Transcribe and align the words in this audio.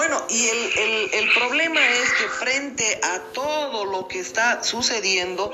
Bueno, 0.00 0.24
y 0.30 0.48
el, 0.48 0.78
el, 0.78 1.10
el 1.12 1.28
problema 1.34 1.86
es 1.90 2.10
que 2.14 2.26
frente 2.26 2.98
a 3.02 3.20
todo 3.34 3.84
lo 3.84 4.08
que 4.08 4.20
está 4.20 4.62
sucediendo, 4.62 5.52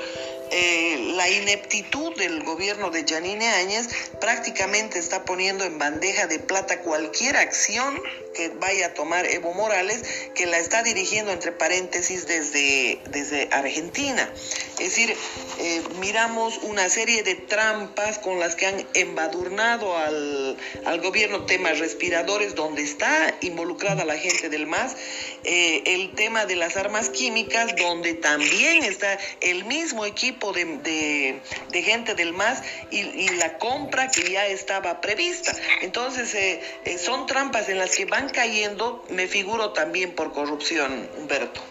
eh, 0.50 1.12
la 1.16 1.28
ineptitud 1.28 2.14
del 2.16 2.42
gobierno 2.44 2.90
de 2.90 3.04
Janine 3.04 3.48
Áñez 3.48 3.88
prácticamente 4.20 4.98
está 4.98 5.24
poniendo 5.24 5.64
en 5.64 5.78
bandeja 5.78 6.26
de 6.26 6.38
plata 6.38 6.80
cualquier 6.80 7.36
acción 7.36 8.00
que 8.34 8.50
vaya 8.50 8.86
a 8.86 8.94
tomar 8.94 9.26
Evo 9.26 9.54
Morales, 9.54 10.02
que 10.34 10.46
la 10.46 10.58
está 10.58 10.82
dirigiendo 10.82 11.32
entre 11.32 11.52
paréntesis 11.52 12.26
desde, 12.26 13.00
desde 13.10 13.48
Argentina. 13.50 14.30
Es 14.72 14.90
decir, 14.90 15.16
eh, 15.58 15.82
miramos 16.00 16.58
una 16.58 16.88
serie 16.90 17.22
de 17.22 17.34
trampas 17.34 18.18
con 18.18 18.38
las 18.38 18.54
que 18.54 18.66
han 18.66 18.86
embadurnado 18.92 19.96
al, 19.96 20.56
al 20.84 21.00
gobierno 21.00 21.46
temas 21.46 21.78
respiradores, 21.78 22.54
donde 22.54 22.82
está 22.82 23.34
involucrada 23.40 24.04
la 24.04 24.18
gente 24.18 24.50
del 24.50 24.66
MAS, 24.66 24.96
eh, 25.44 25.82
el 25.86 26.12
tema 26.14 26.44
de 26.44 26.56
las 26.56 26.76
armas 26.76 27.08
químicas, 27.08 27.74
donde 27.76 28.14
también 28.14 28.84
está 28.84 29.18
el 29.40 29.64
mismo 29.64 30.04
equipo 30.04 30.35
de, 30.52 31.40
de, 31.70 31.82
gente 31.82 32.14
del 32.14 32.32
MAS 32.32 32.62
y, 32.90 33.28
la 33.36 33.58
compra 33.58 34.08
que 34.08 34.30
ya 34.30 34.46
estaba 34.46 35.00
prevista. 35.00 35.52
Entonces, 35.82 36.34
eh, 36.34 36.60
eh, 36.84 36.98
son 36.98 37.26
trampas 37.26 37.68
en 37.68 37.78
las 37.78 37.96
que 37.96 38.04
van 38.04 38.28
cayendo, 38.28 39.04
me 39.08 39.26
figuro 39.26 39.72
también 39.72 40.12
por 40.12 40.32
corrupción, 40.32 41.08
Humberto. 41.16 41.62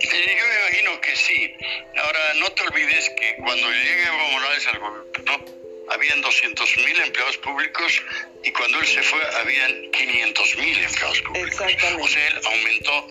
Yo 0.00 0.10
me 0.10 0.60
imagino 0.60 1.00
que 1.00 1.16
sí. 1.16 1.54
Ahora, 2.02 2.34
no 2.40 2.50
te 2.50 2.62
olvides 2.62 3.10
que 3.10 3.36
cuando 3.36 3.70
llegue 3.70 4.02
Evo 4.06 4.28
Morales 4.32 4.66
al 4.66 4.78
gobierno, 4.78 5.55
habían 5.88 6.22
200.000 6.22 7.04
empleados 7.04 7.36
públicos 7.38 8.02
y 8.42 8.50
cuando 8.52 8.80
él 8.80 8.86
se 8.86 9.02
fue 9.02 9.20
habían 9.40 9.70
500.000 9.92 10.84
empleados 10.84 11.20
públicos. 11.22 11.60
O 12.00 12.08
sea, 12.08 12.28
él 12.28 12.40
aumentó, 12.44 13.08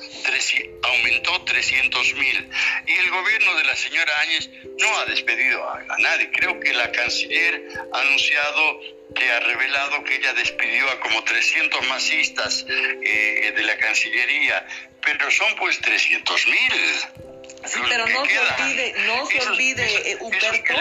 aumentó 0.83 1.45
300.000. 1.45 2.49
Y 2.87 2.91
el 2.93 3.09
gobierno 3.09 3.55
de 3.55 3.63
la 3.65 3.75
señora 3.75 4.13
Áñez 4.21 4.49
no 4.79 4.97
ha 4.99 5.05
despedido 5.05 5.69
a, 5.69 5.83
nadie. 5.99 6.31
Creo 6.31 6.59
que 6.59 6.73
la 6.73 6.91
canciller 6.91 7.67
ha 7.93 7.99
anunciado 7.99 8.79
que 9.15 9.31
ha 9.31 9.39
revelado 9.39 10.03
que 10.03 10.15
ella 10.15 10.33
despidió 10.33 10.89
a 10.89 10.99
como 10.99 11.23
300 11.23 11.87
masistas 11.87 12.65
eh, 12.67 13.53
de 13.55 13.63
la 13.63 13.77
Cancillería, 13.77 14.67
pero 15.01 15.31
son 15.31 15.55
pues 15.55 15.81
300.000. 15.81 17.24
Sí, 17.67 17.79
pero 17.89 18.07
no 18.07 18.25
se 18.25 18.39
olvide, 18.39 18.93
no 19.05 19.25
se 19.25 19.39
olvide, 19.41 20.11
eh, 20.11 20.17
Humberto, 20.19 20.73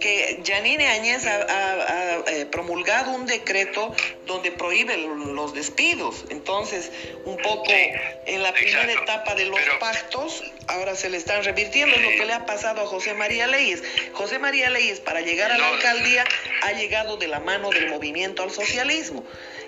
que 0.00 0.40
Janine 0.44 0.88
Áñez 0.88 1.26
ha, 1.26 2.24
eh, 2.26 2.46
promulgado 2.46 3.12
un 3.12 3.26
decreto 3.26 3.94
donde 4.26 4.52
prohíbe 4.52 4.96
los 4.96 5.54
despidos. 5.54 6.24
Entonces, 6.30 6.90
un 7.24 7.36
poco 7.38 7.70
en 7.70 8.42
la 8.42 8.52
primera 8.52 8.92
etapa 8.92 9.34
de 9.34 9.46
los 9.46 9.60
pactos, 9.80 10.42
ahora 10.68 10.94
se 10.94 11.10
le 11.10 11.18
están 11.18 11.44
revirtiendo. 11.44 11.94
Es 11.96 12.02
lo 12.02 12.10
que 12.10 12.24
le 12.24 12.32
ha 12.32 12.46
pasado 12.46 12.82
a 12.82 12.86
José 12.86 13.14
María 13.14 13.46
Leyes. 13.46 13.82
José 14.12 14.38
María 14.38 14.70
Leyes, 14.70 15.00
para 15.00 15.20
llegar 15.20 15.52
a 15.52 15.58
la 15.58 15.68
alcaldía, 15.68 16.24
ha 16.62 16.72
llegado 16.72 17.16
de 17.16 17.28
la 17.28 17.40
mano 17.40 17.70
del 17.70 17.88
movimiento 17.88 18.42
al 18.42 18.50
socialismo. 18.50 19.24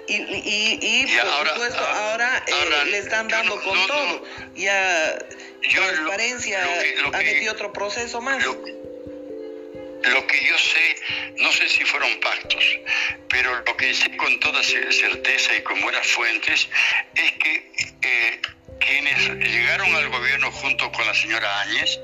Y, 0.09 0.15
y, 0.15 0.79
y, 0.81 1.07
por 1.17 1.49
supuesto, 1.49 1.85
ahora, 1.85 2.45
eh, 2.47 2.85
le 2.91 2.99
están 2.99 3.29
dando 3.29 3.61
con 3.61 3.87
todo. 3.87 4.25
Ya 4.55 5.19
transparencia 5.69 6.61
ha 7.13 7.19
metido 7.19 7.53
otro 7.53 7.73
proceso 7.73 8.21
más. 8.21 8.45
Lo, 8.45 10.27
que 10.27 10.45
yo 10.45 10.57
sé, 10.59 11.35
no 11.39 11.51
sé 11.51 11.69
si 11.69 11.85
fueron 11.85 12.09
pactos, 12.21 12.65
pero 13.29 13.57
lo 13.65 13.77
que 13.77 13.93
sé 13.93 14.17
con 14.17 14.39
toda 14.39 14.63
certeza 14.63 15.57
y 15.57 15.63
con 15.63 15.81
buenas 15.81 16.07
fuentes 16.07 16.69
es 17.17 17.33
que 17.33 17.73
eh, 18.03 18.41
quienes 18.79 19.29
llegaron 19.51 19.93
al 19.97 20.09
gobierno 20.11 20.53
junto 20.53 20.93
con 20.93 21.07
la 21.07 21.15
señora 21.15 21.61
Áñez, 21.63 21.99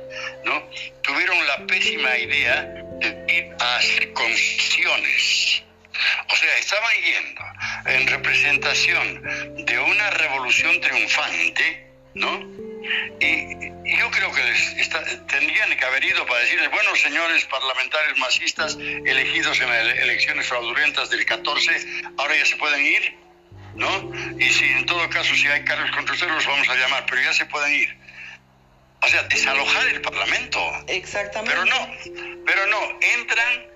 ¿no? 0.44 0.68
tuvieron 1.02 1.46
la 1.46 1.66
pésima 1.66 2.16
idea 2.18 2.62
de 3.00 3.24
ir 3.28 3.54
a 3.60 3.76
hacer 3.76 4.12
concesiones. 4.12 5.62
O 6.28 6.36
sea, 6.36 6.58
estaban 6.58 6.92
yendo 7.02 7.42
en 7.86 8.06
representación 8.06 9.64
de 9.64 9.78
una 9.78 10.10
revolución 10.10 10.80
triunfante, 10.80 11.86
¿no? 12.14 12.40
Y, 13.20 13.72
yo 13.84 14.10
creo 14.10 14.32
que 14.32 14.42
les 14.42 14.88
tendrían 15.26 15.76
que 15.76 15.84
haber 15.84 16.04
ido 16.04 16.24
para 16.26 16.40
decirles, 16.40 16.70
bueno, 16.70 16.94
señores 16.96 17.44
parlamentarios 17.44 18.18
masistas 18.18 18.76
elegidos 18.76 19.60
en 19.60 19.68
las 19.68 19.98
elecciones 19.98 20.46
fraudulentas 20.46 21.10
del 21.10 21.24
14, 21.26 22.02
ahora 22.16 22.36
ya 22.36 22.46
se 22.46 22.56
pueden 22.56 22.84
ir, 22.84 23.14
¿no? 23.74 24.12
Y 24.38 24.48
si 24.50 24.64
en 24.64 24.86
todo 24.86 25.08
caso, 25.10 25.34
si 25.34 25.46
hay 25.46 25.64
cargos 25.64 25.90
contra 25.90 26.14
ustedes, 26.14 26.32
los 26.32 26.46
vamos 26.46 26.68
a 26.68 26.74
llamar, 26.74 27.04
pero 27.08 27.22
ya 27.22 27.32
se 27.32 27.44
pueden 27.46 27.74
ir. 27.74 27.96
O 29.02 29.08
sea, 29.08 29.24
desalojar 29.24 29.88
el 29.88 30.00
Parlamento. 30.00 30.60
Exactamente. 30.86 31.52
Pero 31.52 31.64
no, 31.66 32.44
pero 32.46 32.66
no, 32.68 32.98
entran 33.00 33.66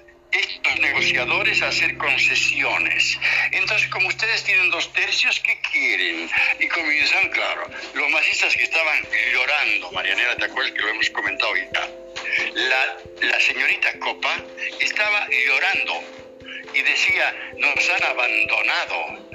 estos 0.40 0.78
negociadores 0.80 1.62
a 1.62 1.68
hacer 1.68 1.96
concesiones. 1.96 3.18
Entonces, 3.52 3.88
como 3.88 4.08
ustedes 4.08 4.44
tienen 4.44 4.70
dos 4.70 4.92
tercios, 4.92 5.40
¿qué 5.40 5.58
quieren? 5.70 6.30
Y 6.58 6.68
comienzan, 6.68 7.28
claro, 7.30 7.70
los 7.94 8.10
masistas 8.10 8.54
que 8.54 8.64
estaban 8.64 8.98
llorando, 9.32 9.92
Marianela, 9.92 10.36
¿te 10.36 10.44
acuerdas 10.44 10.72
que 10.72 10.80
lo 10.80 10.88
hemos 10.88 11.10
comentado 11.10 11.48
ahorita? 11.50 11.88
La, 12.54 12.96
la 13.28 13.40
señorita 13.40 13.98
Copa 13.98 14.36
estaba 14.80 15.28
llorando 15.28 16.02
y 16.74 16.82
decía, 16.82 17.34
nos 17.56 17.90
han 17.90 18.02
abandonado. 18.04 19.26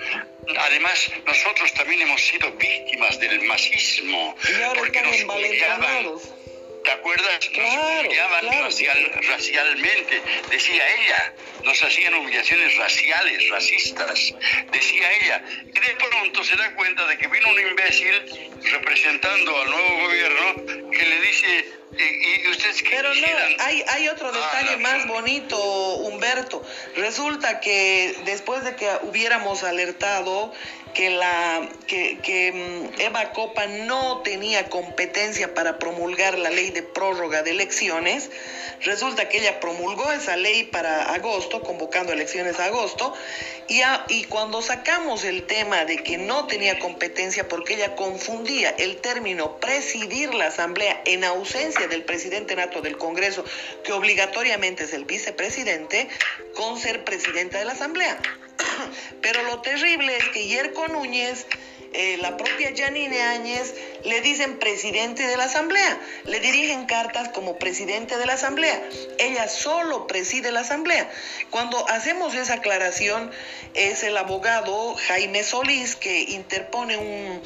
Además, 0.60 1.12
nosotros 1.26 1.74
también 1.74 2.02
hemos 2.02 2.22
sido 2.22 2.52
víctimas 2.54 3.20
del 3.20 3.42
masismo. 3.42 4.36
porque 4.78 5.02
nos 5.02 5.24
humillaban 5.24 6.41
¿Te 6.84 6.92
acuerdas? 6.92 7.50
Nos 7.56 8.06
humillaban 8.06 8.64
Racial, 8.64 9.12
racialmente, 9.28 10.22
decía 10.50 10.84
ella. 11.00 11.34
Nos 11.64 11.82
hacían 11.82 12.14
humillaciones 12.16 12.76
raciales, 12.78 13.50
racistas, 13.50 14.34
decía 14.72 15.12
ella. 15.22 15.44
Y 15.68 15.80
de 15.80 15.96
pronto 16.10 16.44
se 16.44 16.56
da 16.56 16.74
cuenta 16.76 17.06
de 17.08 17.18
que 17.18 17.28
vino 17.28 17.50
un 17.50 17.60
imbécil 17.60 18.52
representando 18.72 19.62
al 19.62 19.70
nuevo 19.70 20.08
gobierno 20.08 20.92
que 20.92 21.06
le 21.06 21.22
dice, 21.22 21.81
¿y, 21.98 22.50
ustedes 22.50 22.84
qué 22.84 22.90
Pero 22.92 23.14
no, 23.14 23.28
hay, 23.60 23.84
hay 23.88 24.08
otro 24.10 24.30
ah, 24.30 24.32
detalle 24.32 24.78
más 24.78 25.08
bonito, 25.08 25.58
Humberto. 25.98 26.64
Resulta 26.96 27.60
que 27.60 28.16
después 28.26 28.64
de 28.64 28.76
que 28.76 28.90
hubiéramos 29.04 29.64
alertado 29.64 30.54
que, 30.94 31.10
la, 31.10 31.70
que, 31.88 32.18
que 32.20 32.52
mm, 32.52 33.02
Eva 33.02 33.32
Copa 33.32 33.66
no 33.68 34.22
tenía 34.24 34.70
competencia 34.70 35.54
para 35.54 35.80
promulgar 35.80 36.38
la 36.38 36.50
ley 36.50 36.72
de 36.72 36.84
prórroga 36.84 37.44
de 37.44 37.52
elecciones. 37.52 38.30
Resulta 38.82 39.30
que 39.30 39.38
ella 39.38 39.60
promulgó 39.60 40.12
esa 40.12 40.36
ley 40.38 40.64
para 40.64 41.14
agosto, 41.14 41.62
convocando 41.62 42.14
elecciones 42.14 42.60
a 42.60 42.66
agosto, 42.66 43.14
y, 43.68 43.82
y 44.10 44.24
cuando 44.26 44.62
sacamos 44.62 45.24
el 45.24 45.44
tema 45.44 45.86
de 45.86 45.98
que 45.98 46.18
no 46.18 46.48
tenía 46.48 46.80
competencia 46.80 47.48
porque 47.48 47.76
ella 47.76 47.96
confundía 47.96 48.72
el 48.72 48.98
término 48.98 49.60
presidir 49.60 50.34
la 50.34 50.48
asamblea 50.48 51.02
en 51.06 51.24
ausencia 51.24 51.81
del 51.88 52.04
presidente 52.04 52.56
nato 52.56 52.82
del 52.82 52.98
Congreso, 52.98 53.44
que 53.84 53.94
obligatoriamente 53.94 54.84
es 54.84 54.94
el 54.94 55.06
vicepresidente, 55.06 56.08
con 56.56 56.80
ser 56.80 57.04
presidenta 57.04 57.60
de 57.60 57.66
la 57.66 57.74
asamblea. 57.74 58.20
Pero 59.22 59.44
lo 59.44 59.62
terrible 59.62 60.18
es 60.18 60.30
que 60.30 60.48
Yerko 60.48 60.88
Núñez, 60.88 61.46
eh, 61.94 62.18
la 62.22 62.38
propia 62.38 62.72
Janine 62.76 63.22
Áñez, 63.22 63.76
le 64.06 64.22
dicen 64.22 64.60
presidente 64.60 65.28
de 65.28 65.36
la 65.36 65.44
Asamblea, 65.44 66.00
le 66.24 66.40
dirigen 66.40 66.86
cartas 66.86 67.30
como 67.30 67.58
presidente 67.58 68.18
de 68.18 68.26
la 68.26 68.34
Asamblea. 68.34 68.82
Ella 69.18 69.50
solo 69.50 70.08
preside 70.08 70.54
la 70.54 70.62
Asamblea. 70.62 71.10
Cuando 71.50 71.86
hacemos 71.90 72.34
esa 72.34 72.56
aclaración, 72.56 73.32
es 73.74 74.04
el 74.04 74.16
abogado 74.16 74.96
Jaime 75.08 75.44
Solís 75.44 75.96
que 75.96 76.22
interpone 76.22 76.98
un, 76.98 77.42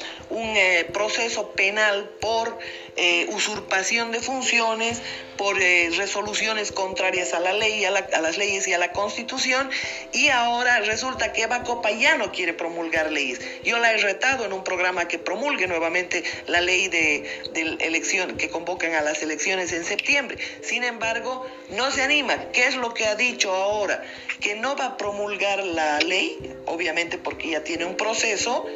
eh, 0.56 0.88
proceso 0.92 1.52
penal 1.52 2.08
por 2.20 2.58
eh, 2.96 3.26
usurpación 3.30 4.12
de 4.12 4.20
funciones, 4.20 5.02
por 5.36 5.56
resoluciones 5.56 6.72
contrarias 6.72 7.34
a 7.34 7.40
la 7.40 7.52
ley, 7.52 7.84
a, 7.84 7.90
las 7.90 8.38
leyes 8.38 8.66
y 8.68 8.72
a 8.72 8.78
la 8.78 8.92
constitución, 8.92 9.70
y 10.12 10.28
ahora 10.28 10.80
resulta 10.80 11.32
que 11.32 11.42
Eva 11.42 11.62
Copa 11.62 11.90
ya 11.90 12.16
no 12.16 12.32
quiere 12.32 12.54
promulgar 12.54 13.12
leyes. 13.12 13.40
Yo 13.62 13.78
la 13.78 13.92
he 13.92 13.98
retado 13.98 14.35
en 14.44 14.52
un 14.52 14.64
programa 14.64 15.08
que 15.08 15.18
promulgue 15.18 15.66
nuevamente 15.66 16.22
la 16.46 16.60
ley 16.60 16.88
de, 16.88 17.24
de 17.52 17.76
elección, 17.86 18.36
que 18.36 18.50
convocan 18.50 18.94
a 18.94 19.00
las 19.00 19.22
elecciones 19.22 19.72
en 19.72 19.84
septiembre. 19.84 20.38
Sin 20.62 20.84
embargo, 20.84 21.46
no 21.70 21.90
se 21.90 22.02
anima. 22.02 22.50
¿Qué 22.52 22.66
es 22.66 22.76
lo 22.76 22.94
que 22.94 23.06
ha 23.06 23.14
dicho 23.14 23.52
ahora? 23.52 24.02
Que 24.40 24.54
no 24.54 24.76
va 24.76 24.86
a 24.86 24.96
promulgar 24.96 25.64
la 25.64 25.98
ley, 26.00 26.54
obviamente 26.66 27.18
porque 27.18 27.50
ya 27.50 27.64
tiene 27.64 27.84
un 27.84 27.96
proceso, 27.96 28.66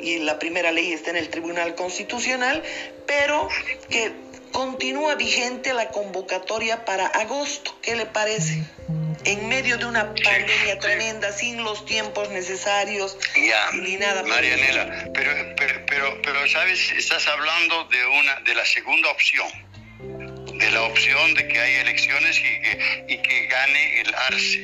y 0.00 0.18
la 0.18 0.38
primera 0.38 0.72
ley 0.72 0.92
está 0.92 1.10
en 1.10 1.16
el 1.16 1.28
Tribunal 1.28 1.74
Constitucional, 1.74 2.62
pero 3.06 3.48
que 3.88 4.12
continúa 4.50 5.14
vigente 5.14 5.72
la 5.72 5.88
convocatoria 5.90 6.84
para 6.84 7.06
agosto. 7.06 7.74
¿Qué 7.82 7.96
le 7.96 8.06
parece? 8.06 8.64
En 9.24 9.48
medio 9.48 9.78
de 9.78 9.84
una 9.84 10.14
pandemia 10.14 10.78
tremenda, 10.80 11.32
sin 11.32 11.62
los 11.62 11.84
tiempos 11.86 12.28
necesarios, 12.30 13.16
ni 13.74 13.96
nada. 13.96 14.22
Marianela, 14.24 15.10
pero, 15.14 15.32
pero, 15.56 15.86
pero, 15.86 16.22
pero, 16.22 16.48
sabes, 16.48 16.90
estás 16.90 17.26
hablando 17.28 17.84
de 17.84 18.04
una, 18.06 18.40
de 18.40 18.54
la 18.54 18.64
segunda 18.64 19.10
opción, 19.10 19.48
de 20.58 20.70
la 20.72 20.82
opción 20.82 21.34
de 21.34 21.46
que 21.46 21.60
hay 21.60 21.74
elecciones 21.76 22.38
y 22.38 22.42
que, 22.42 23.04
y 23.08 23.18
que 23.18 23.46
gane 23.46 24.00
el 24.00 24.14
Arce. 24.14 24.58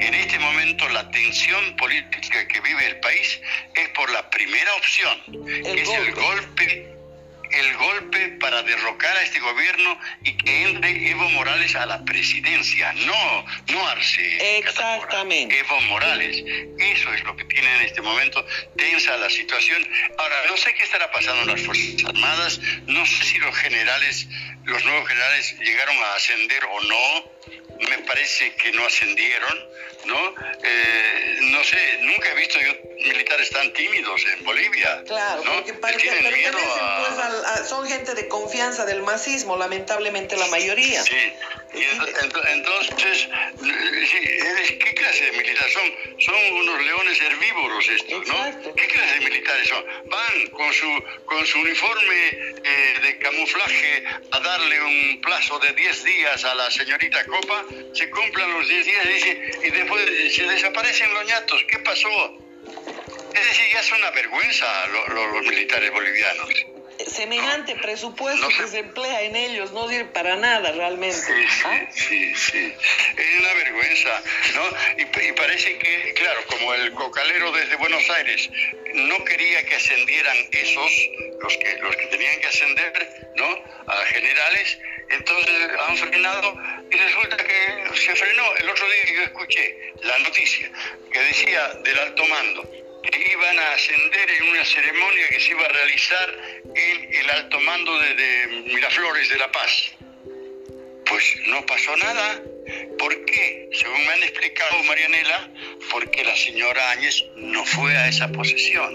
En 0.00 0.14
este 0.14 0.38
momento 0.40 0.88
la 0.88 1.08
tensión 1.10 1.76
política 1.76 2.48
que 2.48 2.60
vive 2.60 2.84
el 2.86 2.98
país 2.98 3.40
es 3.74 3.88
por 3.90 4.10
la 4.10 4.28
primera 4.28 4.74
opción, 4.74 5.22
que 5.62 5.82
es 5.82 5.88
el 5.88 6.14
golpe 6.14 6.97
el 7.50 7.76
golpe 7.76 8.28
para 8.40 8.62
derrocar 8.62 9.16
a 9.16 9.22
este 9.22 9.40
gobierno 9.40 9.98
y 10.24 10.36
que 10.36 10.62
entre 10.62 11.10
Evo 11.10 11.28
Morales 11.30 11.74
a 11.76 11.86
la 11.86 12.04
presidencia, 12.04 12.92
no, 12.92 13.44
no 13.72 13.88
Arce. 13.88 14.58
Exactamente. 14.58 15.58
Evo 15.58 15.80
Morales. 15.82 16.42
Eso 16.78 17.12
es 17.14 17.24
lo 17.24 17.36
que 17.36 17.44
tiene 17.44 17.74
en 17.76 17.82
este 17.82 18.02
momento 18.02 18.44
tensa 18.76 19.16
la 19.16 19.30
situación. 19.30 19.86
Ahora, 20.18 20.36
no 20.48 20.56
sé 20.56 20.74
qué 20.74 20.84
estará 20.84 21.10
pasando 21.10 21.42
en 21.42 21.48
las 21.48 21.60
Fuerzas 21.62 22.04
Armadas, 22.04 22.60
no 22.86 23.04
sé 23.06 23.24
si 23.24 23.38
los 23.38 23.54
generales, 23.56 24.28
los 24.68 24.84
nuevos 24.84 25.08
generales 25.08 25.58
llegaron 25.58 25.96
a 25.96 26.14
ascender 26.14 26.64
o 26.64 26.80
no, 26.82 27.88
me 27.88 27.98
parece 27.98 28.54
que 28.54 28.72
no 28.72 28.84
ascendieron 28.86 29.68
¿no? 30.08 30.34
Eh, 30.62 31.38
no 31.42 31.62
sé, 31.64 31.98
nunca 32.00 32.30
he 32.30 32.34
visto 32.34 32.58
yo 32.60 32.72
militares 33.04 33.50
tan 33.50 33.72
tímidos 33.72 34.22
en 34.32 34.44
Bolivia. 34.44 35.02
Claro, 35.06 35.42
porque 35.44 35.74
parece, 35.74 36.08
pertenecen, 36.08 36.52
pues, 36.52 37.68
son 37.68 37.86
gente 37.86 38.14
de 38.14 38.28
confianza 38.28 38.84
del 38.86 39.02
masismo, 39.02 39.56
lamentablemente 39.56 40.36
la 40.36 40.46
mayoría. 40.46 41.02
Sí, 41.02 41.32
y 41.74 41.82
entonces, 41.82 43.28
¿qué 44.78 44.94
clase 44.94 45.24
de 45.24 45.32
militares 45.32 45.72
son? 45.72 46.18
Son 46.18 46.52
unos 46.54 46.84
leones 46.84 47.20
herbívoros 47.20 47.88
estos, 47.88 48.26
¿no? 48.26 48.74
¿Qué 48.74 48.86
clase 48.86 49.14
de 49.14 49.20
militares 49.20 49.68
son? 49.68 49.84
Van 50.06 50.46
con 50.52 50.72
su, 50.72 51.04
con 51.26 51.46
su 51.46 51.58
uniforme 51.58 52.28
eh, 52.64 52.98
de 53.02 53.18
camuflaje 53.18 54.04
a 54.30 54.40
darle 54.40 54.80
un 54.82 55.20
plazo 55.20 55.58
de 55.58 55.72
10 55.74 56.04
días 56.04 56.44
a 56.44 56.54
la 56.54 56.70
señorita 56.70 57.24
Copa, 57.26 57.64
se 57.92 58.08
cumplan 58.10 58.50
los 58.52 58.68
10 58.68 58.86
días 58.86 59.04
y, 59.04 59.08
dice, 59.08 59.50
y 59.64 59.70
después 59.70 60.34
se 60.34 60.44
desaparecen 60.44 61.12
los 61.12 61.26
ñatos. 61.26 61.64
¿Qué 61.68 61.78
pasó? 61.80 62.38
Es 63.34 63.44
decir, 63.46 63.66
ya 63.72 63.80
es 63.80 63.92
una 63.92 64.10
vergüenza 64.10 64.86
los 64.88 65.42
militares 65.42 65.90
bolivianos 65.92 66.77
semejante 67.08 67.76
presupuesto 67.76 68.48
que 68.48 68.66
se 68.68 68.78
emplea 68.80 69.22
en 69.22 69.36
ellos 69.36 69.72
no 69.72 69.88
sirve 69.88 70.06
para 70.06 70.36
nada 70.36 70.72
realmente. 70.72 71.16
Sí, 71.16 71.32
sí, 71.48 71.62
¿Ah? 71.64 71.88
sí, 71.90 72.34
sí, 72.34 72.74
Es 73.16 73.40
una 73.40 73.54
vergüenza, 73.54 74.22
¿no? 74.54 74.62
Y, 74.98 75.32
parece 75.32 75.78
que, 75.78 76.14
claro, 76.14 76.40
como 76.46 76.74
el 76.74 76.92
cocalero 76.92 77.52
desde 77.52 77.76
Buenos 77.76 78.08
Aires 78.10 78.50
no 78.94 79.24
quería 79.24 79.64
que 79.64 79.74
ascendieran 79.76 80.36
esos, 80.50 80.92
los 81.40 81.56
que, 81.56 81.78
los 81.80 81.96
que 81.96 82.06
tenían 82.06 82.40
que 82.40 82.46
ascender, 82.46 83.32
¿no? 83.36 83.46
A 83.86 84.04
generales, 84.06 84.78
entonces 85.10 85.54
han 85.86 85.96
frenado 85.96 86.54
y 86.90 86.96
resulta 86.96 87.36
que 87.36 87.96
se 87.96 88.16
frenó. 88.16 88.56
El 88.56 88.68
otro 88.68 88.86
día 88.86 89.14
yo 89.14 89.22
escuché 89.22 89.94
la 90.02 90.18
noticia 90.18 90.70
que 91.12 91.20
decía 91.20 91.68
del 91.84 91.98
alto 91.98 92.24
mando 92.26 92.87
que 93.02 93.32
iban 93.32 93.58
a 93.58 93.72
ascender 93.72 94.30
en 94.30 94.48
una 94.48 94.64
ceremonia 94.64 95.28
que 95.28 95.40
se 95.40 95.50
iba 95.50 95.64
a 95.64 95.68
realizar 95.68 96.38
en 96.74 97.14
el 97.14 97.30
alto 97.30 97.60
mando 97.60 97.98
de, 97.98 98.64
Miraflores 98.66 99.28
de 99.28 99.38
La 99.38 99.50
Paz. 99.50 99.92
Pues 101.06 101.24
no 101.46 101.64
pasó 101.64 101.96
nada. 101.96 102.42
¿Por 102.98 103.24
qué? 103.24 103.68
Según 103.72 104.06
me 104.06 104.12
han 104.12 104.22
explicado 104.22 104.82
Marianela, 104.84 105.50
porque 105.90 106.24
la 106.24 106.36
señora 106.36 106.90
Áñez 106.90 107.24
no 107.36 107.64
fue 107.64 107.96
a 107.96 108.08
esa 108.08 108.28
posesión. 108.28 108.94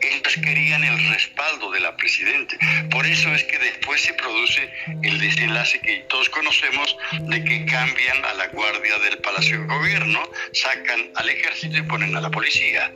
Ellos 0.00 0.36
querían 0.42 0.84
el 0.84 1.08
respaldo 1.08 1.70
de 1.70 1.80
la 1.80 1.96
presidenta. 1.96 2.56
Por 2.90 3.06
eso 3.06 3.32
es 3.34 3.44
que 3.44 3.58
después 3.58 4.00
se 4.00 4.14
produce 4.14 4.70
el 5.02 5.18
desenlace 5.18 5.80
que 5.80 6.04
todos 6.08 6.28
conocemos 6.30 6.96
de 7.12 7.44
que 7.44 7.66
cambian 7.66 8.24
a 8.24 8.34
la 8.34 8.46
guardia 8.48 8.98
del 8.98 9.18
Palacio 9.18 9.60
de 9.60 9.66
Gobierno, 9.66 10.22
sacan 10.52 11.10
al 11.14 11.28
ejército 11.28 11.76
y 11.76 11.82
ponen 11.82 12.16
a 12.16 12.20
la 12.20 12.30
policía. 12.30 12.92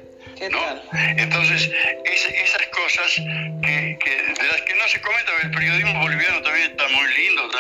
¿No? 0.51 0.83
Entonces, 1.17 1.71
esas 2.05 2.67
cosas 2.69 3.15
que, 3.63 3.99
de 4.39 4.49
las 4.49 4.61
que 4.63 4.75
no 4.75 4.89
se 4.89 5.01
comenta, 5.01 5.33
el 5.43 5.51
periodismo 5.51 6.01
boliviano 6.01 6.43
también 6.43 6.71
está 6.71 6.89
muy 6.89 7.15
lindo, 7.15 7.51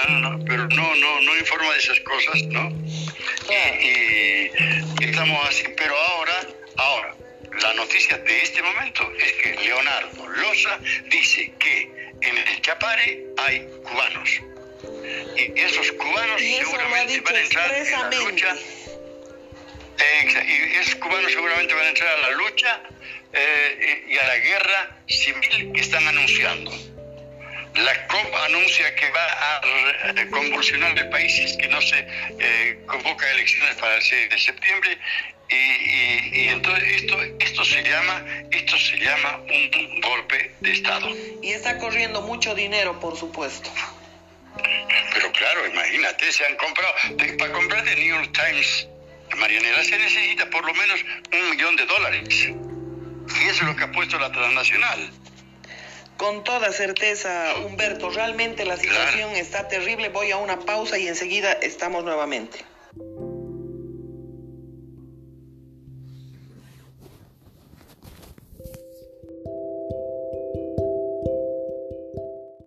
pero 0.46 0.68
no, 0.68 0.94
no, 0.94 1.20
no 1.20 1.36
informa 1.38 1.72
de 1.72 1.78
esas 1.78 2.00
cosas, 2.00 2.42
¿no? 2.44 2.72
Y, 3.80 5.04
estamos 5.04 5.48
así, 5.48 5.64
pero 5.76 5.96
ahora, 5.96 6.46
ahora, 6.76 7.14
la 7.62 7.74
noticia 7.74 8.16
de 8.18 8.42
este 8.42 8.62
momento 8.62 9.10
es 9.18 9.32
que 9.32 9.54
Leonardo 9.64 10.28
Loza 10.28 10.78
dice 11.10 11.52
que 11.58 11.82
en 12.22 12.36
el 12.36 12.60
Chapare 12.62 13.24
hay 13.38 13.66
cubanos. 13.82 14.40
Y 15.36 15.60
esos 15.60 15.92
cubanos 15.92 16.40
seguramente 16.40 17.20
van 17.20 17.36
a 17.36 17.40
entrar 17.40 17.72
en 17.72 17.90
la 17.90 18.10
lucha 18.10 18.56
y 20.46 20.76
esos 20.76 20.94
cubanos 20.96 21.32
seguramente 21.32 21.74
van 21.74 21.84
a 21.84 21.88
entrar 21.88 22.08
a 22.08 22.18
la 22.18 22.30
lucha 22.30 22.80
eh, 23.32 24.04
y 24.08 24.16
a 24.16 24.26
la 24.26 24.36
guerra 24.38 24.96
civil 25.06 25.72
que 25.72 25.80
están 25.80 26.06
anunciando. 26.08 26.72
La 27.74 28.06
COP 28.08 28.34
anuncia 28.46 28.94
que 28.96 29.10
va 29.10 29.60
a 30.08 30.30
convulsionar 30.30 30.98
el 30.98 31.08
país 31.08 31.32
si 31.32 31.42
es 31.44 31.56
que 31.56 31.68
no 31.68 31.80
se 31.80 32.04
eh, 32.38 32.80
convoca 32.86 33.30
elecciones 33.30 33.76
para 33.76 33.96
el 33.96 34.02
6 34.02 34.30
de 34.30 34.38
septiembre 34.38 34.98
y, 35.50 36.48
entonces 36.48 37.02
esto, 37.02 37.20
esto, 37.40 37.64
se 37.64 37.82
llama, 37.82 38.24
esto 38.50 38.78
se 38.78 38.98
llama 38.98 39.38
un, 39.38 40.00
golpe 40.00 40.52
de 40.60 40.72
Estado. 40.72 41.08
Y 41.42 41.50
está 41.50 41.78
corriendo 41.78 42.22
mucho 42.22 42.54
dinero, 42.54 42.98
por 43.00 43.16
supuesto. 43.16 43.70
Pero 45.12 45.32
claro, 45.32 45.66
imagínate, 45.66 46.30
se 46.30 46.44
han 46.46 46.56
comprado, 46.56 46.94
para 47.38 47.52
comprar 47.52 47.84
The 47.84 47.96
New 47.96 48.14
York 48.14 48.30
Times 48.32 48.88
Marianela, 49.36 49.84
se 49.84 49.98
necesita 49.98 50.48
por 50.50 50.64
lo 50.64 50.74
menos 50.74 51.04
un 51.32 51.50
millón 51.50 51.76
de 51.76 51.86
dólares. 51.86 52.28
Y 52.28 53.48
eso 53.48 53.62
es 53.62 53.62
lo 53.62 53.76
que 53.76 53.84
ha 53.84 53.92
puesto 53.92 54.18
la 54.18 54.32
transnacional. 54.32 55.10
Con 56.16 56.44
toda 56.44 56.70
certeza, 56.72 57.54
Humberto, 57.64 58.10
realmente 58.10 58.66
la 58.66 58.76
situación 58.76 59.30
está 59.36 59.68
terrible. 59.68 60.10
Voy 60.10 60.30
a 60.30 60.36
una 60.36 60.58
pausa 60.60 60.98
y 60.98 61.08
enseguida 61.08 61.52
estamos 61.52 62.04
nuevamente. 62.04 62.69